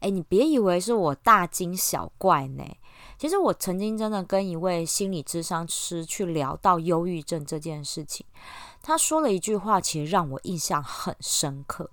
[0.00, 2.64] 哎，你别以为是我大惊小怪呢。
[3.18, 8.24] 其实我曾经真的跟一位心理智商师去聊到忧郁症这件事情，
[8.80, 11.90] 他说了一句话，其实让我印象很深刻。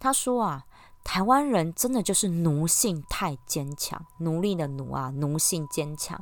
[0.00, 0.64] 他说啊，
[1.04, 6.20] 台湾人真的就是奴性太坚强，奴隶的奴啊，奴性坚强，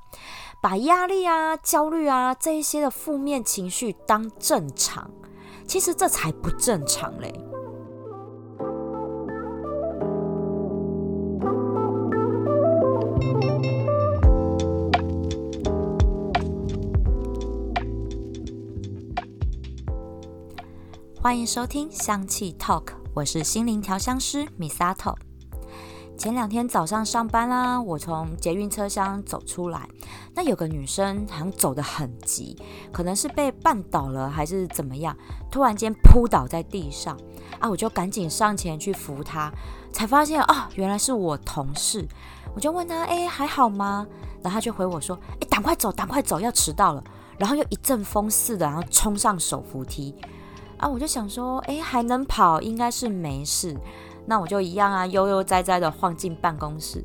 [0.61, 5.11] 把压力啊、焦虑啊这一些的负面情绪当正常，
[5.67, 7.33] 其实这才不正常嘞。
[21.25, 25.15] 欢迎收听香气 Talk，我是心灵调香师 Misato。
[26.19, 29.89] 前两天早上上班啦，我从捷运车厢走出来，
[30.35, 32.55] 那有个女生好像走得很急，
[32.93, 35.17] 可能是被绊倒了还是怎么样，
[35.51, 37.19] 突然间扑倒在地上
[37.59, 37.71] 啊！
[37.71, 39.51] 我就赶紧上前去扶她，
[39.95, 42.07] 才发现啊，原来是我同事。
[42.55, 44.07] 我就问她，哎，还好吗？
[44.43, 47.03] 然后她就回我说，哎，赶快走，赶快走，要迟到了。
[47.39, 50.15] 然后又一阵风似的，然后冲上手扶梯。
[50.79, 53.77] 啊，我就想说，哎，还能跑，应该是没事。
[54.27, 57.05] 那我就一样啊，悠悠哉哉的晃进办公室。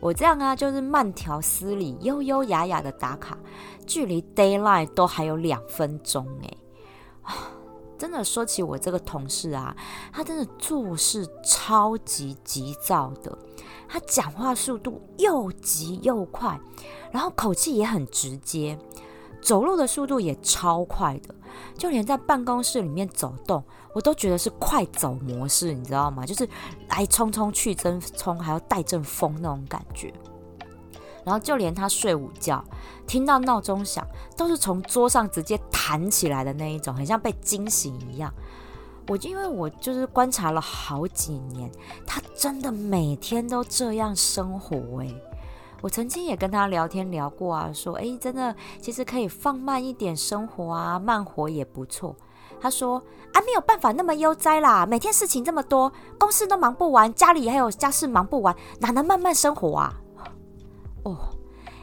[0.00, 3.38] 我这样啊，就是慢条斯理、优优雅雅的打卡，
[3.86, 6.56] 距离 d a y l i g h t 都还有两分钟哎。
[7.22, 7.34] 啊，
[7.98, 9.76] 真的说起我这个同事啊，
[10.12, 13.36] 他真的做事超级急躁的，
[13.88, 16.58] 他讲话速度又急又快，
[17.10, 18.78] 然后口气也很直接，
[19.42, 21.34] 走路的速度也超快的。
[21.76, 23.62] 就连在办公室里面走动，
[23.94, 26.24] 我都觉得是快走模式，你知道吗？
[26.26, 26.48] 就是
[26.88, 30.12] 来匆匆去争冲，还要带阵风那种感觉。
[31.22, 32.64] 然后就连他睡午觉，
[33.06, 38.32] 听到闹钟响，都是从桌上直接弹起来的那一种，很像被惊醒一样。
[39.06, 41.70] 我就因为我就是观察了好几年，
[42.06, 45.14] 他真的每天都这样生活诶。
[45.82, 52.14] 我曾经也跟他聊天聊过啊，说诶，真的其实可以放慢一点生活啊，慢活也不错。
[52.60, 52.98] 他说
[53.32, 59.94] 啊，没有办法那么悠哉啦，每天事情这么多，公司都忙不完，家里还有家事忙不完，哪能慢慢生活啊？
[61.04, 61.16] 哦，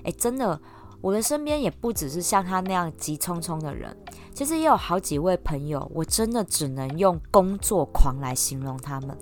[0.03, 0.61] 诶，真的，
[1.01, 3.97] 我的身边也不只是像他那样急匆匆的人，
[4.33, 9.17] 其实也有好几位朋友，我真的只能用工作狂来形容他们，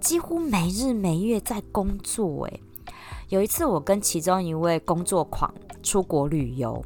[0.00, 2.62] 几乎没日没夜在工作，诶。
[3.30, 5.54] 有一次，我跟其中一位工作狂
[5.84, 6.84] 出国旅游，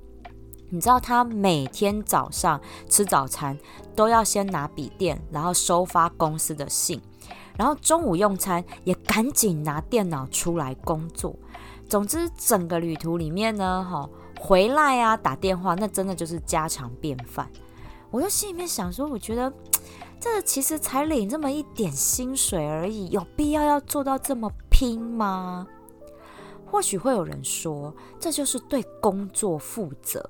[0.69, 3.59] 你知道他每天早上吃早餐
[3.97, 7.01] 都要先拿笔电，然后收发公司的信，
[7.57, 11.35] 然后中午用餐也赶紧拿电脑出来工作。
[11.89, 14.07] 总之，整个旅途里面呢，哈，
[14.39, 17.49] 回来啊打电话，那真的就是家常便饭。
[18.11, 19.51] 我就心里面想说，我觉得
[20.21, 25.67] 这其实才领这么一点薪水而已，有必要要做到这么拼吗？
[26.75, 30.21] 或许会有人说，这就是对工作负责，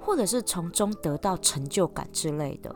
[0.00, 2.74] 或者是从中得到成就感之类的。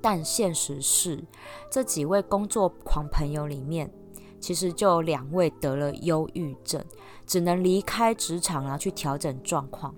[0.00, 1.24] 但现实是，
[1.68, 3.92] 这几位工作狂朋友里面，
[4.38, 6.80] 其实就有两位得了忧郁症，
[7.26, 9.92] 只能离开职场，然后去调整状况。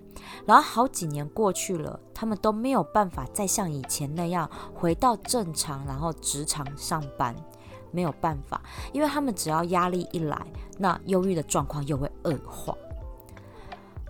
[0.47, 7.35] 然后好几年过去了，他们都没有办法再像以前那样回到正常，然后职场上班。
[7.93, 8.61] 没有办法，
[8.91, 10.45] 因为他们只要压力一来，
[10.77, 12.75] 那忧郁的状况又会恶化。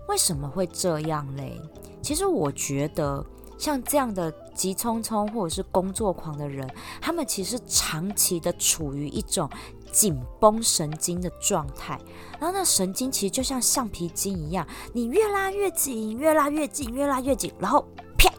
[0.08, 1.60] 为什么会这样嘞？
[2.02, 3.24] 其实我觉得，
[3.56, 6.68] 像这样的急匆匆或者是工作狂的人，
[7.00, 9.48] 他们其实长期的处于一种
[9.92, 11.98] 紧绷神经的状态，
[12.38, 17.86] 然后那神经其实就像橡皮筋一样，你越拉越紧，越拉越紧，越拉越紧，然后
[18.18, 18.30] 啪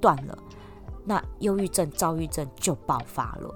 [0.00, 0.36] 断了，
[1.04, 3.54] 那忧郁症、躁郁症就爆发了。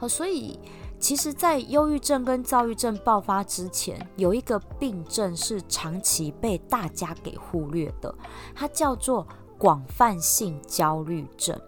[0.00, 0.58] 哦，所以
[1.00, 8.14] 其实，在忧郁症跟躁郁症爆发之前，有一个病症是长期被大家给忽略的，
[8.54, 9.26] 它叫做
[9.56, 11.60] 广泛性焦虑症。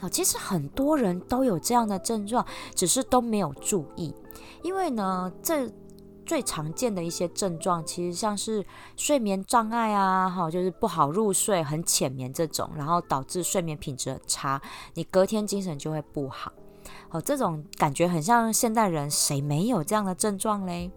[0.00, 4.14] 哦，其实很多人都有这样的症状，只是都没有注意。
[4.62, 5.70] 因为呢，这
[6.26, 8.64] 最常见的一些症状，其实像是
[8.96, 14.60] 睡眠障碍啊，哈，就是不好入睡、很浅眠这种，然后导致睡眠品质很差，
[14.94, 16.52] 你隔天精神就会不好。
[17.10, 20.90] 哦，这种感觉很像现代人，谁没有这样的症状嘞？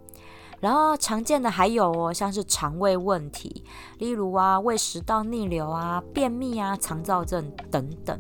[0.62, 3.64] 然后常见的还有哦，像是肠胃问题，
[4.00, 8.20] 例如啊胃食道逆流啊、便秘啊、肠燥症等等。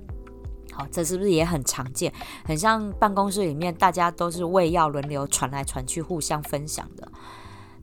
[0.73, 2.13] 好，这是不是也很常见？
[2.44, 7.09] 很像办公室里面大家都是胃药轮流传来传去，互相分享的。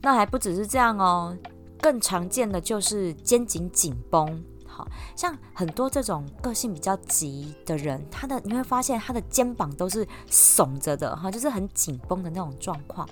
[0.01, 1.35] 那还不只是这样哦，
[1.81, 4.43] 更常见的就是肩颈紧绷。
[4.73, 13.07] 好像很多这种个性比较急的人，他的你会发现他的肩膀都是耸着的哈，就是很紧绷的那种状况。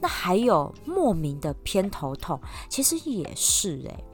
[0.00, 4.04] 那还有莫名的偏头痛，其实也是诶。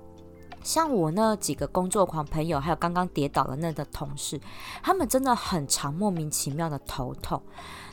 [0.63, 4.41] 像我那几个工作狂朋友，还有刚刚跌倒的那个同事，
[4.83, 7.41] 他们真的很常莫名其妙的头痛。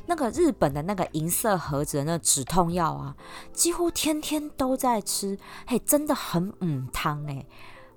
[0.08, 3.16] 那个日本的那个银色盒子的那止痛药啊，
[3.54, 5.38] 几乎天天都在吃，
[5.68, 7.48] 嘿，真的很嗯汤诶。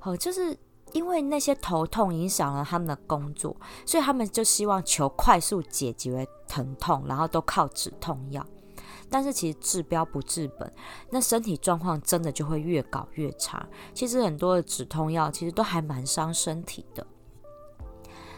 [0.02, 0.56] 哦，就是
[0.96, 3.54] 因为那些头痛影响了他们的工作，
[3.84, 8.42] 所以他们就希望求快速解决疼痛，然后都靠止痛药。
[9.10, 10.72] 但是其实治标不治本，
[11.10, 13.68] 那身体状况真的就会越搞越差。
[13.92, 17.06] 其实很多的止痛药其实都还蛮伤身体的。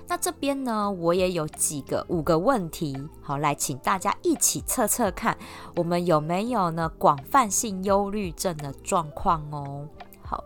[0.09, 5.39] 那这边呢，我也有几个五个问题，好来请大家一起测测看，
[5.77, 9.87] 我们有没有呢广泛性忧虑症的状况哦。
[10.25, 10.43] 好，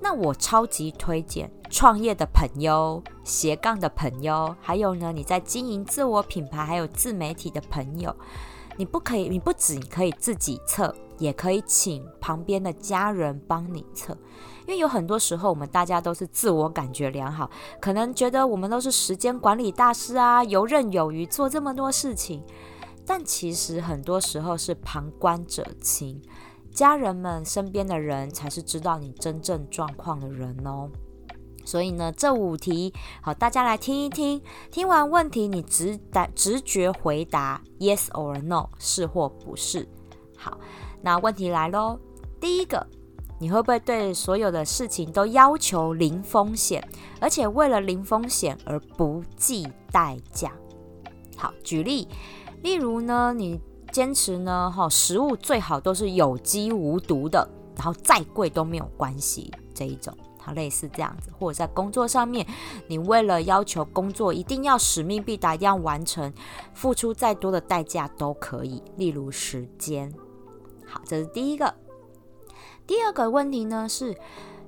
[0.00, 8.14] 那我超级推荐创业的朋友、斜杠的朋友，还有呢你在经营自我品牌还有自媒体的朋友。
[8.76, 14.16] 你不可以，你不只可以自己测，也可以请旁边的家人帮你测，
[14.66, 22.42] 因为有很多时候我们大家都是自我感觉良好，可能觉得我们都是时间管理大师啊，游刃有余做这么多事情，
[23.04, 26.22] 但其实很多时候是旁观者清，
[26.72, 30.90] 家人们身边的人才是知道你真正状况的人哦。
[31.64, 34.40] 所以呢，这五题好，大家来听一听。
[34.70, 39.86] 听完问题，你直答直觉回答 yes or no，是或不是。
[40.36, 40.58] 好，
[41.02, 41.98] 那问题来喽。
[42.40, 42.84] 第一个，
[43.38, 46.82] 你会不会对所有的事情都要求零风险，
[47.20, 50.50] 而且为了零风险而不计代价？
[51.36, 52.08] 好，举例，
[52.62, 53.60] 例如呢，你
[53.92, 60.16] 坚持呢，哈，食物最好都是有机无毒的，然后再贵都没有关系，这一种。
[60.42, 62.46] 好，类似这样子，或者在工作上面，
[62.88, 66.32] 你为了要求工作一定要使命必达，一定要完成，
[66.72, 70.10] 付出再多的代价都可以，例如时间。
[70.86, 71.74] 好，这是第一个。
[72.86, 74.16] 第二个问题呢是，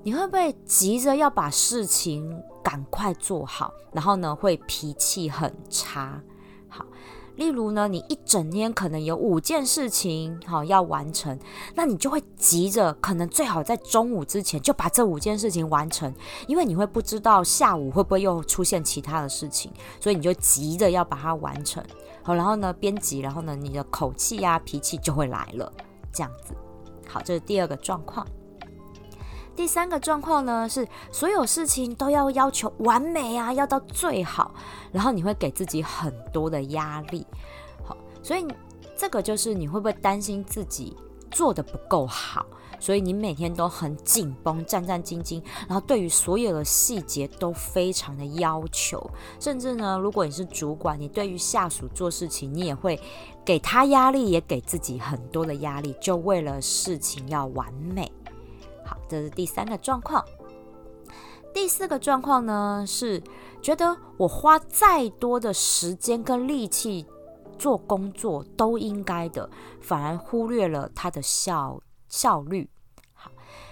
[0.02, 6.22] 你会不会急着要把事情赶快做好，然后呢会脾气很差？
[6.68, 6.84] 好。
[7.36, 11.38] 例如呢，你一整天可能有五件事情好要完成，
[11.74, 16.14] 那你就会急着，可能最好在中午之前就把这五件事情完成，
[16.46, 21.82] 因为你会不知道下午会不会又出现其他的事情，所以你就急着要把它完成。
[22.22, 25.72] 好，然后呢，边急，然后呢，你的口气呀、脾气就会来了，
[26.12, 26.54] 这样子。
[27.08, 28.26] 好，这是第二个状况。
[29.54, 34.54] 第三个状况呢，是所有事情都要要求完美啊，要到最好，
[34.90, 37.26] 然后你会给自己很多的压力。
[37.84, 38.46] 好，所以
[38.96, 40.96] 这个就是你会不会担心自己
[41.30, 42.46] 做的不够好，
[42.80, 52.98] 所以你每天都很紧绷、战战兢兢，然后对于所有的细节都非常的要求，甚至呢，如果你是主管，你对于下属做事情，你也会
[53.44, 58.10] 给他压力，也给自己很多的压力，就为了事情要完美。
[59.08, 60.24] 这是第三个状况，
[61.52, 63.22] 第四个状况呢是
[63.60, 67.06] 觉得我花再多的时间跟力气
[67.58, 69.48] 做工作都应该的，
[69.80, 72.68] 反而忽略了它的效效率。
[73.12, 73.30] 好，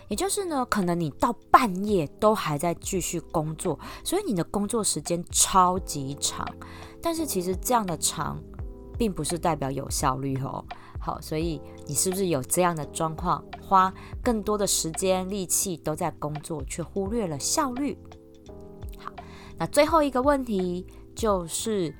[0.08, 6.46] 也就是呢，可能你到半夜都还在继续工作，所以你的工作时间超级长，
[7.02, 8.40] 但是其实这样的长，
[8.96, 10.64] 并不是代表有效率哦。
[11.02, 13.92] 好，所以你是不是有这样的状况，花
[14.22, 17.96] 更多的时间力气都在工作，却忽略了效率？
[18.98, 19.10] 好，
[19.56, 21.94] 那最后一个问题就是，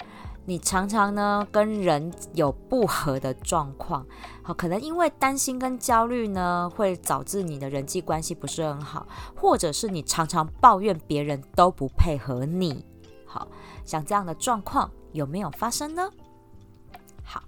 [0.45, 4.07] 你常常呢跟人有不和的状况，
[4.42, 12.85] 好，可能因为担心跟焦虑呢，会导致你的人际关系不是很好，或者是你常常抱怨别人都不配合你，
[13.25, 13.49] 好
[13.83, 16.11] 像这样的状况有没有发生呢？
[17.25, 17.42] 好。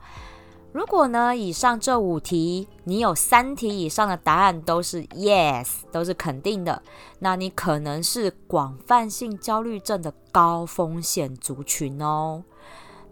[0.72, 6.82] 如果呢，以上这五题你有三题以上的答案都是 yes，都是肯定的，
[7.18, 12.44] 那你可能是广泛性焦虑症的高风险族群哦。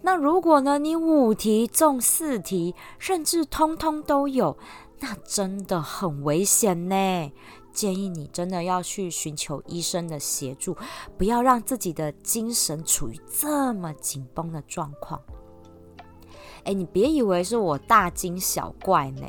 [0.01, 4.57] 那如果呢，你五题中四题，甚至通通都有，
[5.01, 7.31] 那真的很危险呢。
[7.73, 10.75] 建议你真的要去寻求医生的协助，
[11.19, 15.21] 不要让自己的精神处于这么紧绷的状况。
[16.65, 19.27] 哎，你别以为是我大惊小怪呢。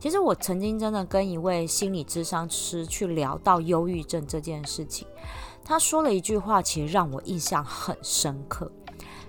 [0.00, 5.06] 其实我曾经真的跟一位心理智商师去聊到忧郁症这件事情，
[5.64, 8.70] 他说了一句话，其实让我印象很深刻。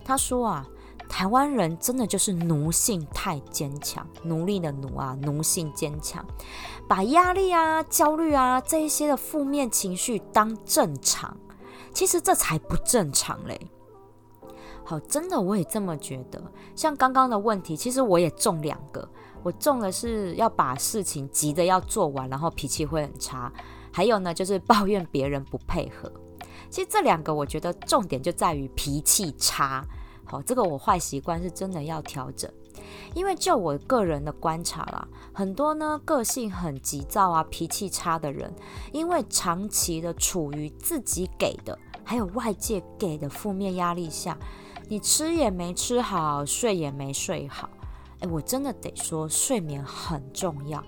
[0.05, 0.67] 他说啊，
[1.07, 6.23] 台湾人真的就是奴性太坚强，奴隶的奴啊，奴性坚强，
[6.87, 11.35] 把压力啊、焦虑啊这一些的负面情绪当正常，
[11.95, 13.59] 其实这才不正常嘞。
[14.89, 16.41] 好，真的我也这么觉得。
[16.75, 19.07] 像刚刚的问题，其实我也中两个，
[19.43, 23.51] 我中的是要把事情急着要做完，然后脾气会很差；
[23.91, 26.11] 还有呢，就是抱怨别人不配合。
[26.71, 29.85] 其实这两个，我觉得重点就在于脾气差。
[30.25, 32.51] 好，这个我坏习惯是真的要调整，
[33.13, 38.51] 因为就我个人的观察啦，很多呢个性很急躁啊、脾气差的人，
[38.91, 44.35] 因为长期的处于自己给的还有外界给的负面压力下，
[44.89, 47.69] 你吃也没吃好，睡也没睡好。
[48.21, 50.83] 诶，我真的得说，睡眠很重要。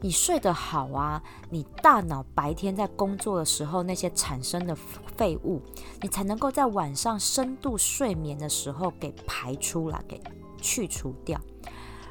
[0.00, 5.60] 你睡得好啊，你大脑白天在工作的时候那些产生的废物，
[6.00, 10.18] 你才能够在晚上深度睡眠的时候给排出来，给
[10.62, 11.38] 去除掉。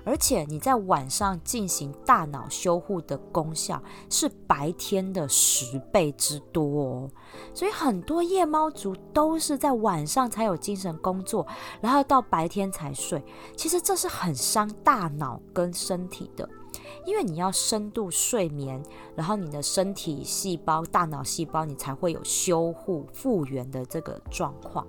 [0.06, 7.10] 而且你在晚上进行大脑修护的功效是白天的十倍之多哦。
[7.54, 11.48] 所以很多夜猫族都是在晚上才有精神工作，
[11.82, 13.24] 然后到白天才睡。
[13.56, 16.48] 其实这是很伤大脑跟身体的。
[17.06, 18.82] 因为你要深度睡眠，
[19.16, 24.88] 然后你的身体细胞、大脑细胞，你才会有修复复原的这个状况。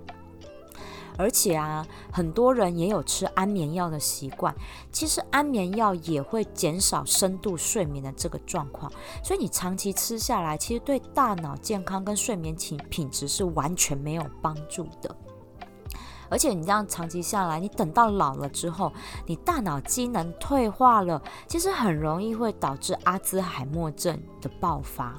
[1.17, 4.53] 而且啊，很多人也有吃安眠药的习惯，
[4.91, 8.91] 其实安眠药也会减少深度睡眠的这个状况。
[9.23, 15.15] 所以你长期吃下来，其实对大脑健康跟睡眠品品质是完全没有帮助的。
[16.27, 18.91] 而且你这样长期下来，你等到老了之后，
[19.27, 25.13] 你大脑机能退化了，其实很容易会导致阿兹海默症的爆发。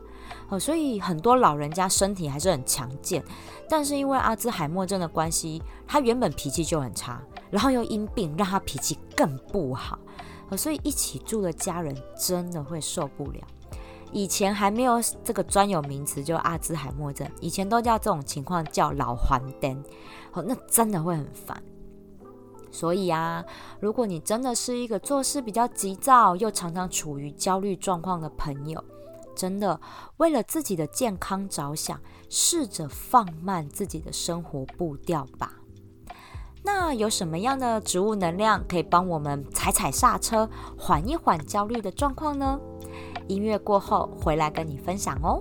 [0.49, 3.25] 哦，所以很多老人家身体还是很强健，
[3.69, 9.99] 但是因为阿兹海默症的关系，他原本脾气就很差，然后又因病让他脾气更不好。
[10.49, 13.41] 哦，所以一起住的家人真的会受不了。
[14.13, 19.83] 以前还没有这个专有名词，就阿兹海默症，以前都叫这种情况叫老黄灯，
[20.33, 21.61] 哦，那真的会很烦。
[22.71, 23.45] 所以啊，
[23.81, 28.83] 如果你真的是一个做事比较急躁，又常常处于焦虑状况的朋友，
[29.37, 29.79] 真的
[30.17, 35.53] 为了自己的健康着想，试着放慢自己的生活步调吧。
[36.65, 42.59] 那有什么样的植物能量可以帮我们踩踩刹车，缓一缓焦虑的状况呢？
[43.29, 45.41] 音乐过后回来跟你分享哦。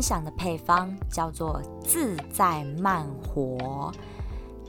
[0.00, 3.92] 分享的配方叫做自在慢活。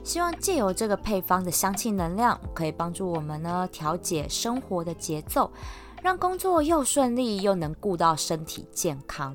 [0.04, 5.50] 希望借由这个配方的香气能量，可以帮助我们呢调节生活的节奏，
[6.02, 9.34] 让工作又顺利又能顾到身体健康。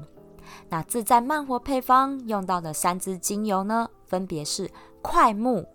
[0.69, 4.69] 那自在慢活配方用到的三支精油呢，分别是
[5.01, 5.67] 快木、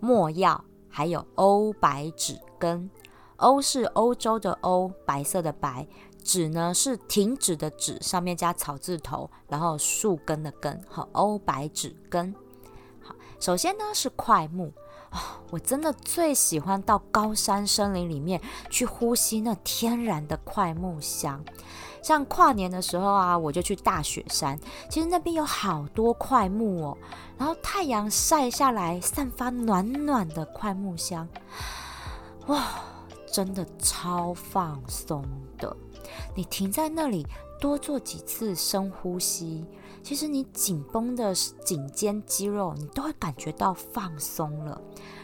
[0.00, 2.88] 没药，还有欧白芷根。
[3.36, 5.86] 欧是欧洲的欧，白色的白；
[6.26, 12.34] 芷呢是停止的止，上面加草字头，然后树根的根，和欧白芷根。
[13.00, 14.72] 好首先呢是快木
[15.10, 21.42] 啊，我真的最喜欢到高山森林里面去呼吸那天然的快木香。
[22.02, 24.58] 像跨年的时候啊，我就去大雪山，
[24.90, 26.98] 其实那边有好多快木哦，
[27.38, 31.28] 然后太阳晒下来，散发暖暖的快木香，
[32.46, 32.64] 哇，
[33.32, 35.24] 真的超放松
[35.58, 35.76] 的。
[36.34, 37.26] 你停在那里
[37.60, 39.64] 多做几次深呼吸。
[40.02, 41.34] 其实你紧绷的
[41.64, 44.80] 颈肩肌肉，你都会感觉到放松了，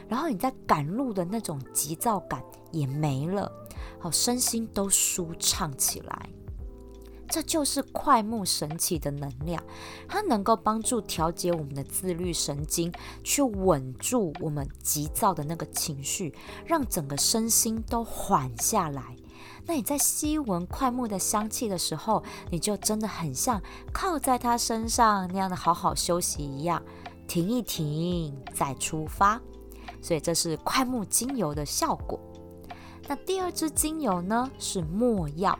[0.08, 3.50] 然后你在赶路的那种急躁感也没了，
[4.00, 6.28] 好，身心都舒畅起来。
[7.28, 9.62] 这就是快木神奇的能量，
[10.08, 16.34] 它能够帮助调节我们的自律神经，去稳住我们急躁的那个情绪，
[16.66, 19.16] 让整个身心都缓下来。
[19.64, 26.83] 那你在吸闻快木的香气的时候，你就真的很像靠在他身上那样的好好休息一样，
[27.28, 29.40] 停一停再出发。
[30.00, 32.19] 所以这是快木精油的效果。
[33.07, 35.59] 那第二支精油呢是没药。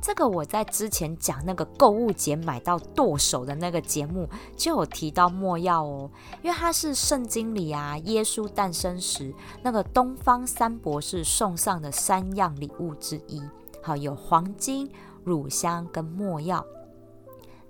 [0.00, 6.10] 这个我在之前讲那个购物节买到剁手的那个节目就有提到墨药哦，
[6.42, 13.42] 因为它是圣经里啊耶稣诞生时那个东方三博士送上的三样礼物之一，
[13.82, 14.88] 好有黄金、
[15.24, 16.64] 乳香跟墨药。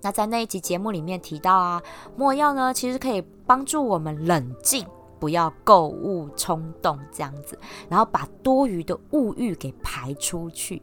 [0.03, 1.83] 那在那一集节目里面提到啊，
[2.17, 4.87] 墨药呢其实可以帮助我们冷静，
[5.19, 10.83] 不要购物冲动这样子，然后把多余的物欲给排出去。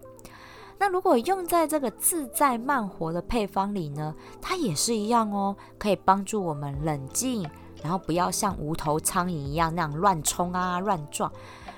[0.84, 7.50] 那如果用在这个自在慢活的配方里呢，它也是一样哦，可以帮助我们冷静，
[7.82, 11.32] 然后不要像无头苍蝇一样那样乱冲啊乱撞，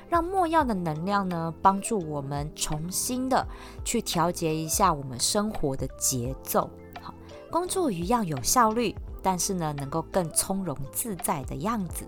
[0.10, 3.46] 让墨药的能量呢帮助我们重新的
[3.84, 6.68] 去调节一下我们生活的节奏，
[7.00, 7.14] 好，
[7.52, 12.06] 工作一样有效率，但是呢能够更从容自在的样子，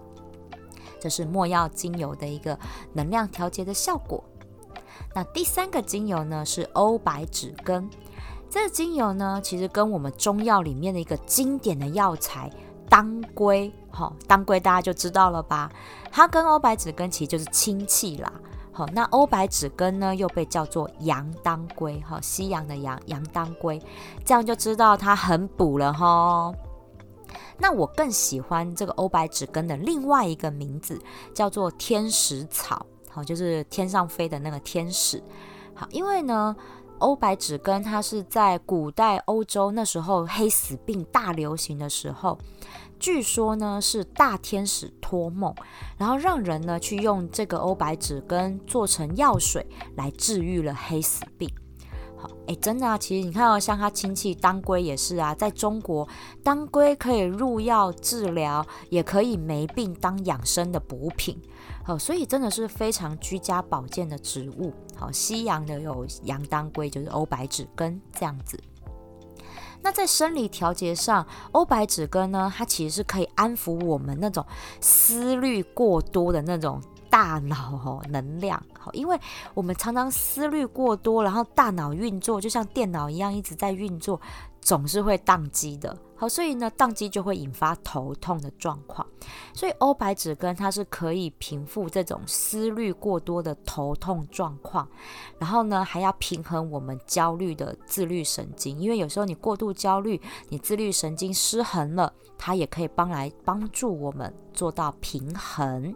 [1.00, 2.58] 这是墨药精油的一个
[2.92, 4.24] 能量调节的效果。
[5.14, 7.90] 那第三个精油呢是欧白芷根，
[8.50, 12.52] 这个精油呢其实跟我们中药里面的一个经典的药材
[12.90, 15.72] 当归，哈，当归大家就知道了吧？
[16.12, 18.32] 它跟欧白芷根其实就是亲戚啦。
[18.72, 23.82] 好，那欧白芷根呢又被叫做洋当归，哈，西洋的洋洋当归，
[24.24, 26.54] 这样就知道它很补了哈。
[27.58, 31.02] 那我更喜欢这个欧白芷根的另外一个名字
[31.34, 32.86] 叫做天使草。
[33.18, 35.24] 好，就是天上飞的那个天使。
[35.74, 36.56] 好，因为呢，
[37.00, 42.38] 欧白芷根它是在古代欧洲那时候黑死病大流行的时候，
[43.00, 45.52] 据说呢是大天使托梦，
[45.98, 51.50] 然后让人呢去用这个欧白芷根做成药水来治愈了黑死病。
[52.28, 56.08] 好，哎，真的啊，其实你看哦，像他亲戚当归也是啊，在中国，
[56.44, 61.40] 当归可以入药治疗，也可以没病当养生的补品。
[61.84, 64.74] 好，所以真的是非常居家保健的植物。
[64.96, 68.60] 好，西洋的有洋当归，就是欧白芷根这样子。
[69.82, 74.46] 那在生理调节上，欧白芷根呢，它其实是可以安抚我们那种
[74.82, 76.82] 思虑过多的那种。
[77.10, 79.20] 大脑哦，能量好，因为
[79.54, 84.20] 我们常常思虑过多，然后大脑运作就像电脑一样一直在运作，
[84.62, 85.98] 总是会宕机的。
[86.20, 89.06] 好，所以呢，宕机就会引发头痛的状况。
[89.54, 94.88] 所以欧白芷根它是可以平复这种思虑过多的头痛状况，
[95.38, 105.96] 然后呢，还要平衡我们焦虑的自律神经，因为有时候你过度焦虑，你自律神经失衡了，它也可以帮来帮助我们做到平衡。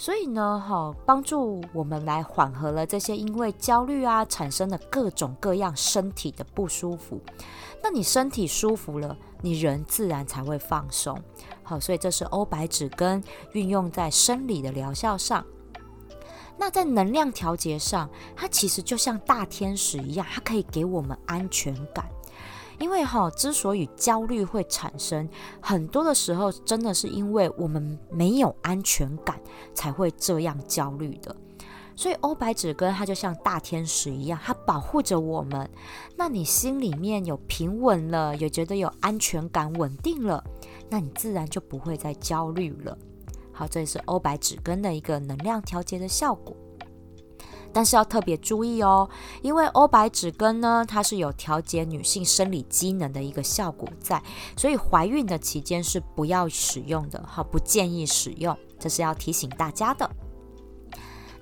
[0.00, 7.20] 所以呢，哈，帮助我们来缓和了这些因为焦虑啊产生的各种各样身体的不舒服。
[7.82, 11.22] 那你身体舒服了，你人自然才会放松。
[11.62, 13.22] 好，所以这是欧白芷根
[13.52, 15.44] 运用在生理的疗效上。
[16.56, 22.08] 那在能量调节上，它其实就像大天使一样，它可以给我们安全感。
[22.80, 25.28] 因为哈，之所以焦虑会产生，
[25.60, 29.38] 很多的时候真的是因为我们没有安全感
[29.72, 31.36] 才会这样焦虑的。
[31.94, 35.68] 所以欧白芷根它就像大天使一样，它保护着我们。
[36.16, 40.42] 那你心里面有平稳了，也觉得有安全感、稳定了，
[40.88, 42.96] 那你自然就不会再焦虑了。
[43.52, 46.56] 好，这也是欧白芷根的一个能量调节的效果。
[47.72, 49.08] 但是要特别注意哦，
[49.42, 54.22] 因为欧白芷根呢，它是有调节女性生理机能的一个效果在，
[54.56, 60.10] 所以怀孕的期间是不要使用的，好，不建议使用，这是要提醒大家的。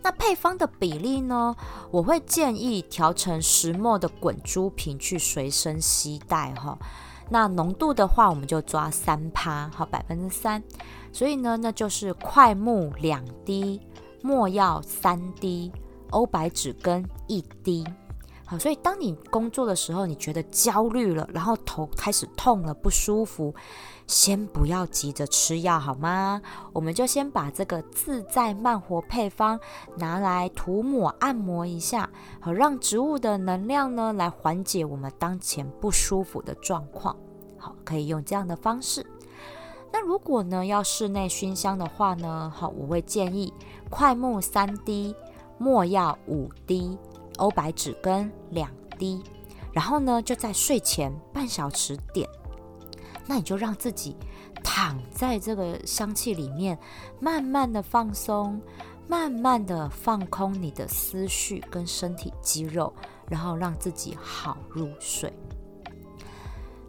[0.01, 1.57] 那配方的比例呢，
[1.91, 6.79] 我会建议调成石墨的滚珠瓶去随身携带哈。
[7.31, 10.63] 那浓度的话，我们就抓三趴，好，百分之三，
[11.13, 13.81] 所以呢，那就是快木两滴，
[14.23, 15.73] 墨药三滴。
[16.11, 17.87] 欧白芷根一滴，
[18.45, 23.55] 好，所以当你工作的时候，你觉得焦虑了，然后头开始痛了，不舒服，
[24.07, 26.41] 先不要急着吃药，好吗？
[26.73, 29.61] 我们就先把这个自在慢活配方
[29.97, 32.09] 拿来涂抹按摩一下，
[32.41, 37.15] 好，让植物的能量呢来缓解我们当前不舒服的状况，
[37.59, 39.07] 好，可以用这样的方式。
[39.91, 43.53] 那如果呢要室内熏香的话呢，好，我会建议
[43.91, 45.15] 快木三滴。
[45.59, 46.97] 墨药五滴，
[47.37, 49.23] 欧白芷根两滴，
[49.73, 52.29] 然后呢，就在睡前半小时点。
[53.27, 54.17] 那你就让自己
[54.65, 56.79] 躺在这个香气里面，
[57.21, 58.61] 慢慢的放松，
[59.07, 62.93] 慢慢的放空你的思绪跟身体肌肉，
[63.29, 65.31] 然后让自己好入睡。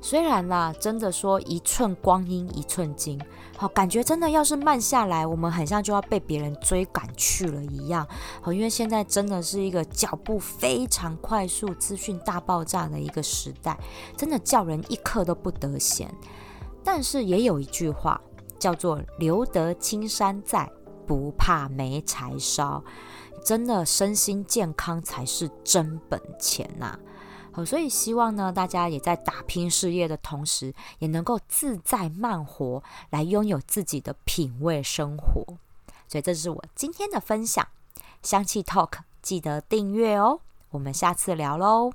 [0.02, 3.20] 虽然啦，真的说一寸光阴一寸金，
[3.58, 8.08] 好感觉真的要是慢下来，我们很像就要被别人追赶去了一样。
[8.42, 13.78] 好，因为现在真的是一个脚步非常快速、资讯大爆炸的一个时代，
[14.16, 16.10] 真的叫人一刻都不得闲。
[16.84, 18.20] 但是也有一句话
[18.58, 20.72] 叫做“留得青山在，
[21.06, 22.82] 不怕没柴烧”，
[23.44, 26.98] 真的身心健康才是真本钱呐。
[27.65, 35.43] 所以希望呢，大家也在打拼事业的同时，也能够自在慢活，来拥有自己的品味生活。
[36.08, 37.67] 所以这是我今天的分享，
[38.24, 40.39] 香气 Talk，记得订阅哦。
[40.72, 41.91] 我们下次聊喽。